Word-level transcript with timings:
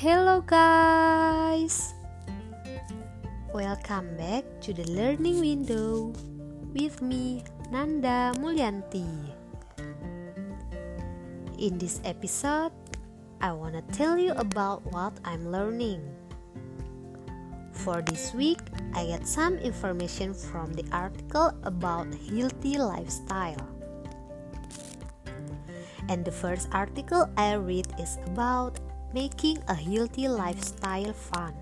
Hello, 0.00 0.40
guys! 0.40 1.92
Welcome 3.52 4.16
back 4.16 4.48
to 4.64 4.72
the 4.72 4.88
learning 4.88 5.44
window 5.44 6.16
with 6.72 7.04
me, 7.04 7.44
Nanda 7.68 8.32
Mulyanti. 8.40 9.04
In 11.60 11.76
this 11.76 12.00
episode, 12.08 12.72
I 13.44 13.52
want 13.52 13.76
to 13.76 13.84
tell 13.92 14.16
you 14.16 14.32
about 14.40 14.80
what 14.88 15.12
I'm 15.20 15.52
learning. 15.52 16.00
For 17.76 18.00
this 18.00 18.32
week, 18.32 18.64
I 18.96 19.04
get 19.04 19.28
some 19.28 19.60
information 19.60 20.32
from 20.32 20.72
the 20.72 20.88
article 20.96 21.52
about 21.60 22.08
healthy 22.24 22.80
lifestyle. 22.80 23.68
And 26.08 26.24
the 26.24 26.32
first 26.32 26.72
article 26.72 27.28
I 27.36 27.60
read 27.60 27.84
is 28.00 28.16
about 28.24 28.80
making 29.12 29.58
a 29.68 29.74
healthy 29.74 30.28
lifestyle 30.28 31.12
fun. 31.12 31.54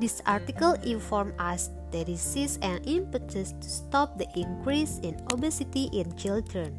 This 0.00 0.20
article 0.26 0.74
informs 0.82 1.34
us 1.38 1.70
that 1.92 2.08
it 2.08 2.18
is 2.18 2.58
an 2.62 2.82
impetus 2.84 3.54
to 3.60 3.68
stop 3.68 4.18
the 4.18 4.26
increase 4.34 4.98
in 5.02 5.20
obesity 5.32 5.88
in 5.92 6.14
children. 6.16 6.74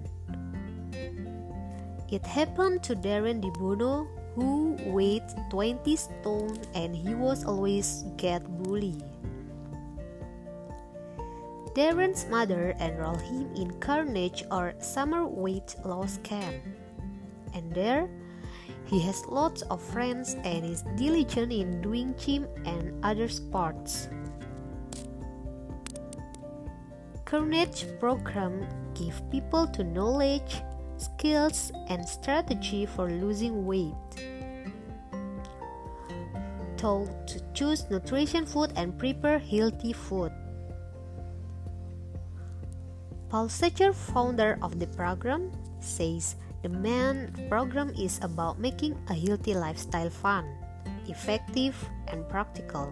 It 2.12 2.26
happened 2.26 2.84
to 2.84 2.96
Darren 2.96 3.42
DeBono, 3.42 4.08
who 4.36 4.78
weighed 4.86 5.24
20 5.50 5.96
stone 5.96 6.60
and 6.76 6.96
he 6.96 7.16
was 7.16 7.46
always 7.46 8.04
get 8.18 8.44
bullied. 8.64 9.04
Darren's 11.74 12.26
mother 12.30 12.76
enrolled 12.80 13.22
him 13.22 13.52
in 13.56 13.72
Carnegie 13.80 14.46
or 14.52 14.76
summer 14.80 15.28
weight 15.28 15.76
loss 15.84 16.20
camp. 16.24 16.56
And 17.54 17.74
there, 17.74 18.08
he 18.86 19.00
has 19.02 19.26
lots 19.26 19.62
of 19.64 19.82
friends 19.82 20.36
and 20.44 20.64
is 20.66 20.84
diligent 20.96 21.52
in 21.52 21.82
doing 21.82 22.14
gym 22.18 22.48
and 22.66 22.94
other 23.04 23.28
sports. 23.28 24.10
Carnegie 27.26 27.88
program 28.00 28.68
give 28.94 29.20
people 29.32 29.68
to 29.68 29.84
knowledge, 29.84 30.62
skills, 30.98 31.72
and 31.90 32.08
strategy 32.08 32.86
for 32.86 33.10
losing 33.10 33.66
weight. 33.66 33.94
Told 36.78 37.10
to 37.28 37.42
choose 37.54 37.90
nutrition 37.90 38.46
food 38.46 38.72
and 38.76 38.98
prepare 38.98 39.40
healthy 39.40 39.94
food. 39.94 40.32
Paul 43.30 43.48
Secher, 43.48 43.94
founder 43.94 44.60
of 44.62 44.80
the 44.80 44.88
program, 44.88 45.52
says 45.80 46.36
the 46.66 46.74
main 46.82 47.30
program 47.46 47.94
is 47.94 48.18
about 48.26 48.58
making 48.58 48.98
a 49.10 49.14
healthy 49.14 49.54
lifestyle 49.54 50.10
fun, 50.10 50.50
effective, 51.06 51.78
and 52.10 52.26
practical. 52.26 52.90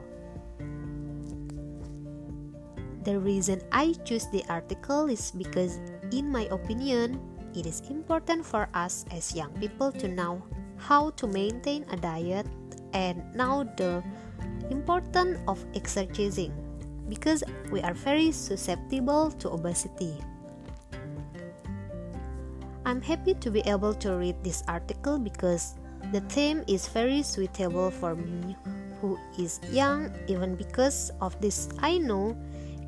The 3.02 3.18
reason 3.18 3.66
I 3.74 3.98
choose 4.06 4.30
the 4.30 4.46
article 4.46 5.10
is 5.10 5.34
because, 5.34 5.82
in 6.14 6.30
my 6.30 6.46
opinion, 6.54 7.18
it 7.58 7.66
is 7.66 7.82
important 7.90 8.46
for 8.46 8.70
us 8.78 9.10
as 9.10 9.34
young 9.34 9.50
people 9.58 9.92
to 9.98 10.08
know 10.08 10.46
how 10.78 11.10
to 11.18 11.26
maintain 11.26 11.82
a 11.90 11.98
diet 11.98 12.46
and 12.94 13.26
know 13.34 13.66
the 13.82 14.06
importance 14.70 15.42
of 15.50 15.66
exercising 15.74 16.54
because 17.10 17.44
we 17.74 17.82
are 17.82 17.98
very 17.98 18.32
susceptible 18.32 19.34
to 19.42 19.50
obesity. 19.50 20.22
I'm 22.94 23.02
happy 23.02 23.34
to 23.42 23.50
be 23.50 23.66
able 23.66 23.98
to 24.06 24.14
read 24.14 24.38
this 24.46 24.62
article 24.70 25.18
because 25.18 25.74
the 26.14 26.22
theme 26.30 26.62
is 26.70 26.86
very 26.86 27.26
suitable 27.26 27.90
for 27.90 28.14
me 28.14 28.56
who 29.02 29.18
is 29.34 29.58
young 29.74 30.14
even 30.30 30.54
because 30.54 31.10
of 31.18 31.34
this 31.42 31.74
I 31.82 31.98
know 31.98 32.38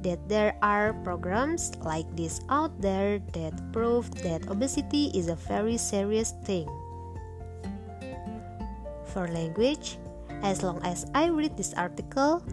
that 0.05 0.21
there 0.29 0.61
are 0.61 0.93
programs 1.01 1.73
like 1.81 2.05
this 2.13 2.37
out 2.53 2.69
there 2.79 3.17
that 3.33 3.57
prove 3.73 4.13
that 4.21 4.45
obesity 4.45 5.09
is 5.17 5.25
a 5.27 5.41
very 5.49 5.75
serious 5.75 6.37
thing. 6.45 6.69
For 9.09 9.25
language, 9.25 9.97
as 10.45 10.61
long 10.61 10.85
as 10.85 11.09
I 11.15 11.33
read 11.33 11.57
this 11.57 11.73
article, 11.73 12.45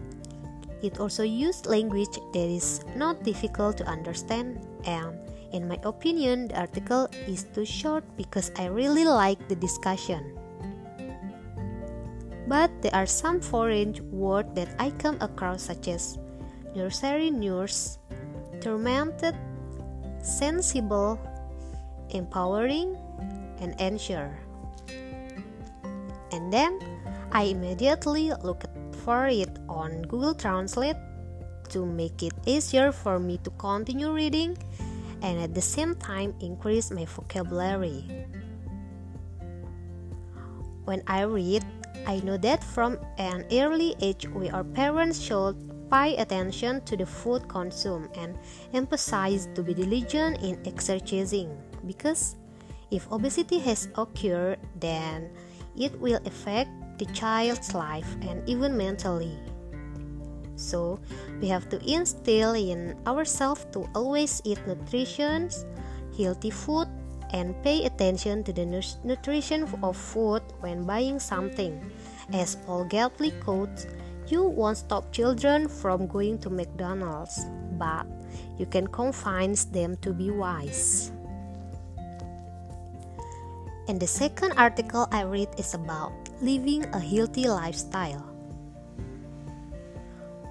it 0.81 0.97
also 0.99 1.21
used 1.21 1.67
language 1.67 2.17
that 2.33 2.49
is 2.49 2.81
not 2.97 3.21
difficult 3.21 3.77
to 3.77 3.85
understand 3.85 4.57
and 4.89 5.13
in 5.53 5.69
my 5.69 5.77
opinion, 5.85 6.49
the 6.49 6.59
article 6.59 7.07
is 7.29 7.45
too 7.53 7.65
short 7.65 8.03
because 8.17 8.51
I 8.57 8.65
really 8.65 9.05
like 9.05 9.37
the 9.47 9.55
discussion. 9.55 10.35
But 12.49 12.69
there 12.81 12.93
are 12.93 13.05
some 13.05 13.39
foreign 13.39 13.95
words 14.11 14.49
that 14.55 14.75
I 14.77 14.89
come 14.97 15.17
across 15.21 15.63
such 15.63 15.87
as 15.87 16.17
nursery 16.75 17.31
nurse, 17.31 17.99
tormented, 18.59 19.37
sensible, 20.21 21.21
empowering, 22.09 22.97
and 23.61 23.79
ensure. 23.79 24.33
And 26.33 26.51
then 26.51 26.81
I 27.31 27.53
immediately 27.53 28.33
looked 28.41 28.67
for 29.05 29.27
it 29.27 29.53
on 29.69 30.01
Google 30.03 30.33
Translate 30.33 30.97
to 31.69 31.85
make 31.85 32.21
it 32.23 32.33
easier 32.45 32.91
for 32.91 33.19
me 33.19 33.37
to 33.45 33.49
continue 33.51 34.11
reading 34.11 34.57
and 35.23 35.39
at 35.39 35.55
the 35.55 35.61
same 35.63 35.95
time 35.95 36.35
increase 36.39 36.91
my 36.91 37.05
vocabulary. 37.05 38.03
When 40.83 41.01
I 41.07 41.23
read, 41.23 41.63
I 42.05 42.19
know 42.19 42.35
that 42.37 42.61
from 42.61 42.99
an 43.17 43.47
early 43.51 43.95
age 44.03 44.27
we 44.27 44.49
our 44.51 44.67
parents 44.67 45.19
should 45.23 45.55
pay 45.89 46.17
attention 46.17 46.83
to 46.83 46.97
the 46.97 47.05
food 47.05 47.47
consumed 47.47 48.09
and 48.19 48.37
emphasize 48.73 49.47
to 49.55 49.63
be 49.63 49.73
diligent 49.73 50.43
in 50.43 50.59
exercising 50.67 51.55
because 51.87 52.35
if 52.91 53.09
obesity 53.11 53.59
has 53.59 53.87
occurred 53.95 54.59
then 54.79 55.31
it 55.77 55.95
will 56.01 56.19
affect 56.25 56.69
the 56.99 57.05
child's 57.13 57.73
life 57.73 58.07
and 58.21 58.43
even 58.49 58.75
mentally. 58.75 59.39
So, 60.55 60.99
we 61.41 61.47
have 61.47 61.69
to 61.69 61.81
instill 61.81 62.53
in 62.53 62.95
ourselves 63.07 63.65
to 63.73 63.89
always 63.95 64.41
eat 64.43 64.59
nutritious, 64.67 65.65
healthy 66.17 66.51
food, 66.51 66.87
and 67.33 67.57
pay 67.63 67.85
attention 67.85 68.43
to 68.45 68.53
the 68.53 68.65
nutrition 69.03 69.65
of 69.81 69.97
food 69.97 70.43
when 70.61 70.85
buying 70.85 71.19
something. 71.19 71.81
As 72.31 72.55
Paul 72.55 72.85
Gately 72.85 73.31
quotes, 73.41 73.87
you 74.27 74.43
won't 74.43 74.77
stop 74.77 75.11
children 75.11 75.67
from 75.67 76.07
going 76.07 76.39
to 76.39 76.49
McDonald's, 76.49 77.45
but 77.77 78.05
you 78.57 78.65
can 78.65 78.87
convince 78.87 79.65
them 79.65 79.97
to 79.97 80.13
be 80.13 80.31
wise. 80.31 81.11
And 83.87 83.99
the 83.99 84.07
second 84.07 84.53
article 84.55 85.09
I 85.11 85.23
read 85.23 85.49
is 85.57 85.73
about 85.73 86.13
living 86.39 86.85
a 86.93 86.99
healthy 86.99 87.49
lifestyle. 87.49 88.32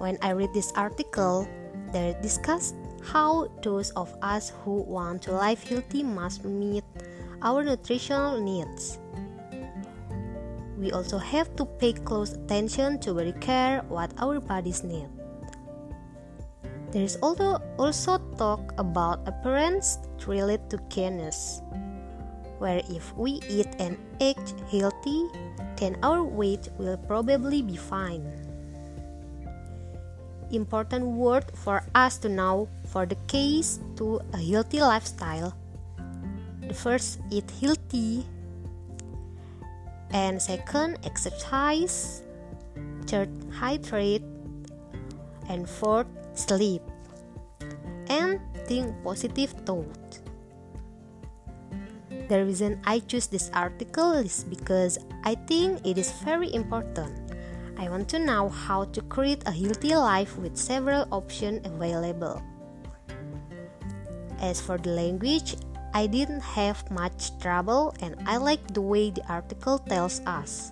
When 0.03 0.19
I 0.19 0.35
read 0.35 0.51
this 0.51 0.75
article, 0.75 1.47
they 1.95 2.11
discuss 2.19 2.75
how 3.07 3.47
those 3.63 3.95
of 3.95 4.11
us 4.19 4.51
who 4.51 4.83
want 4.83 5.23
to 5.23 5.31
live 5.31 5.63
healthy 5.63 6.03
must 6.03 6.43
meet 6.43 6.83
our 7.39 7.63
nutritional 7.63 8.35
needs. 8.35 8.99
We 10.75 10.91
also 10.91 11.15
have 11.15 11.55
to 11.55 11.63
pay 11.79 11.95
close 11.95 12.35
attention 12.35 12.99
to 13.07 13.15
very 13.15 13.31
care 13.39 13.79
what 13.87 14.11
our 14.19 14.43
bodies 14.43 14.83
need. 14.83 15.07
There 16.91 17.07
is 17.07 17.15
also 17.23 17.63
also 17.79 18.19
talk 18.35 18.75
about 18.75 19.23
appearance 19.23 20.03
related 20.27 20.67
to 20.75 20.83
gayness, 20.91 21.63
where 22.59 22.83
if 22.91 23.15
we 23.15 23.39
eat 23.47 23.71
and 23.79 23.95
act 24.19 24.51
healthy, 24.67 25.31
then 25.79 25.95
our 26.03 26.27
weight 26.27 26.67
will 26.75 26.99
probably 27.07 27.63
be 27.63 27.79
fine 27.79 28.52
important 30.55 31.05
word 31.05 31.45
for 31.53 31.83
us 31.95 32.17
to 32.19 32.29
know 32.29 32.69
for 32.87 33.05
the 33.05 33.17
case 33.27 33.79
to 33.97 34.21
a 34.33 34.37
healthy 34.37 34.79
lifestyle. 34.79 35.53
The 36.61 36.73
first, 36.73 37.19
eat 37.29 37.49
healthy. 37.59 38.25
And 40.11 40.41
second, 40.41 40.99
exercise. 41.03 42.23
Third, 43.05 43.29
hydrate. 43.51 44.23
And 45.49 45.67
fourth, 45.67 46.07
sleep. 46.33 46.81
And 48.07 48.39
think 48.65 48.95
positive 49.03 49.51
thought. 49.65 50.19
The 52.29 52.45
reason 52.45 52.79
I 52.85 52.99
choose 52.99 53.27
this 53.27 53.51
article 53.53 54.13
is 54.13 54.45
because 54.47 54.97
I 55.23 55.35
think 55.35 55.85
it 55.85 55.97
is 55.97 56.11
very 56.23 56.53
important 56.53 57.22
I 57.83 57.89
want 57.89 58.07
to 58.15 58.19
know 58.19 58.47
how 58.47 58.85
to 58.95 59.01
create 59.11 59.43
a 59.45 59.51
healthy 59.51 59.91
life 59.91 60.37
with 60.39 60.55
several 60.55 61.03
options 61.11 61.67
available. 61.67 62.41
As 64.39 64.61
for 64.61 64.77
the 64.77 64.95
language, 64.95 65.59
I 65.93 66.07
didn't 66.07 66.39
have 66.39 66.79
much 66.89 67.37
trouble 67.39 67.93
and 67.99 68.15
I 68.25 68.37
like 68.37 68.63
the 68.71 68.79
way 68.79 69.11
the 69.11 69.27
article 69.27 69.79
tells 69.79 70.21
us. 70.23 70.71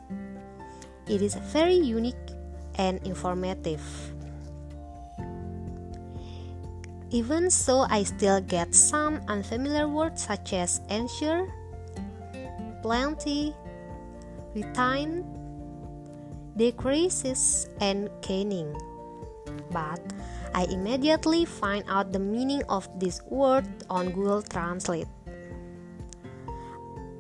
It 1.06 1.22
is 1.22 1.36
very 1.52 1.76
unique 1.76 2.32
and 2.76 3.06
informative. 3.06 3.84
Even 7.12 7.52
so, 7.52 7.84
I 7.92 8.04
still 8.04 8.40
get 8.40 8.74
some 8.74 9.20
unfamiliar 9.28 9.90
words 9.90 10.24
such 10.24 10.54
as 10.54 10.80
ensure, 10.88 11.52
plenty, 12.82 13.54
retain, 14.56 15.41
decreases, 16.62 17.66
and 17.82 18.06
caning. 18.22 18.70
But 19.74 19.98
I 20.54 20.70
immediately 20.70 21.42
find 21.42 21.82
out 21.90 22.14
the 22.14 22.22
meaning 22.22 22.62
of 22.70 22.86
this 23.02 23.18
word 23.26 23.66
on 23.90 24.14
Google 24.14 24.46
Translate. 24.46 25.10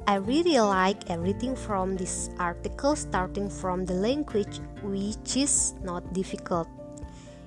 I 0.06 0.22
really 0.22 0.62
like 0.62 1.10
everything 1.10 1.56
from 1.56 1.98
this 1.98 2.30
article 2.38 2.96
starting 2.96 3.50
from 3.50 3.86
the 3.90 3.98
language 3.98 4.62
which 4.86 5.34
is 5.34 5.74
not 5.82 6.06
difficult, 6.14 6.70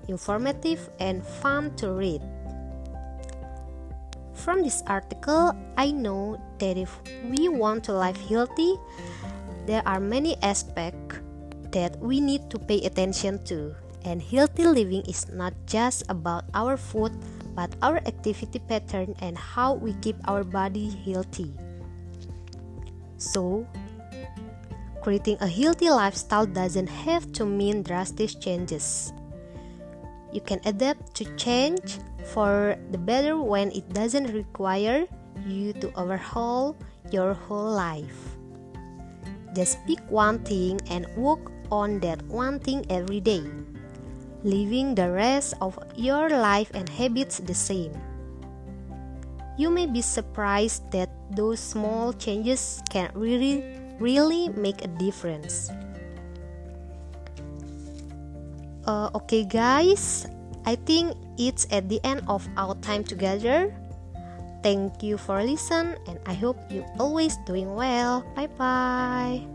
informative 0.09 0.91
and 0.99 1.23
fun 1.23 1.77
to 1.79 1.95
read. 1.95 2.23
From 4.35 4.67
this 4.67 4.83
article, 4.91 5.55
I 5.79 5.95
know 5.95 6.43
that 6.59 6.75
if 6.75 6.91
we 7.31 7.47
want 7.47 7.85
to 7.87 7.95
live 7.95 8.19
healthy, 8.27 8.75
there 9.67 9.83
are 9.87 10.01
many 10.01 10.35
aspects 10.43 11.24
that 11.75 11.99
we 11.99 12.23
need 12.23 12.49
to 12.49 12.59
pay 12.59 12.81
attention 12.87 13.43
to. 13.51 13.75
And 14.07 14.23
healthy 14.23 14.65
living 14.65 15.03
is 15.11 15.29
not 15.29 15.53
just 15.67 16.07
about 16.09 16.47
our 16.55 16.77
food, 16.77 17.13
but 17.55 17.75
our 17.83 17.99
activity 18.07 18.59
pattern 18.59 19.15
and 19.21 19.37
how 19.37 19.75
we 19.75 19.95
keep 20.01 20.17
our 20.29 20.45
body 20.45 20.95
healthy. 21.05 21.53
So, 23.19 23.67
creating 25.03 25.39
a 25.41 25.49
healthy 25.49 25.91
lifestyle 25.91 26.47
doesn't 26.47 26.89
have 26.89 27.33
to 27.41 27.45
mean 27.45 27.83
drastic 27.83 28.41
changes. 28.41 29.13
You 30.33 30.41
can 30.41 30.61
adapt 30.67 31.15
to 31.23 31.25
change 31.37 31.99
for 32.35 32.77
the 32.91 32.99
better 32.99 33.41
when 33.41 33.71
it 33.73 33.89
doesn't 33.95 34.35
require 34.35 35.07
you 35.47 35.73
to 35.81 35.93
overhaul 35.97 36.77
your 37.11 37.35
whole 37.35 37.73
life. 37.73 38.37
Just 39.55 39.79
pick 39.87 40.03
one 40.11 40.43
thing 40.43 40.81
and 40.91 41.07
work 41.17 41.54
on 41.71 42.01
that 42.01 42.23
one 42.27 42.59
thing 42.59 42.85
every 42.91 43.21
day, 43.21 43.45
living 44.43 44.95
the 44.95 45.11
rest 45.11 45.55
of 45.61 45.79
your 45.97 46.29
life 46.29 46.71
and 46.75 46.89
habits 46.89 47.39
the 47.39 47.55
same. 47.55 47.93
You 49.57 49.71
may 49.71 49.87
be 49.87 50.03
surprised 50.03 50.91
that 50.91 51.11
those 51.31 51.61
small 51.61 52.13
changes 52.13 52.83
can 52.91 53.11
really, 53.15 53.63
really 54.01 54.49
make 54.51 54.85
a 54.85 54.89
difference. 54.89 55.71
Uh, 58.87 59.09
okay, 59.15 59.45
guys, 59.45 60.27
I 60.67 60.77
think 60.77 61.17
it's 61.39 61.67
at 61.71 61.89
the 61.89 62.01
end 62.05 62.23
of 62.29 62.47
our 62.57 62.75
time 62.83 63.05
together. 63.05 63.73
Thank 64.65 65.03
you 65.03 65.17
for 65.21 65.45
listening, 65.45 66.01
and 66.09 66.19
I 66.27 66.33
hope 66.33 66.57
you 66.73 66.85
always 66.99 67.37
doing 67.45 67.77
well. 67.77 68.25
Bye 68.35 68.49
bye. 68.57 69.54